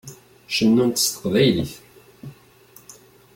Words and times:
Cennunt 0.55 1.01
s 1.03 1.05
teqbaylit. 1.11 1.73